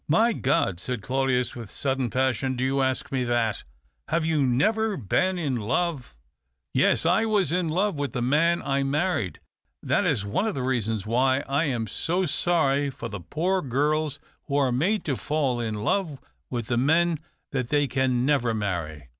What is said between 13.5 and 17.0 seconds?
girls who are made to fall in love with the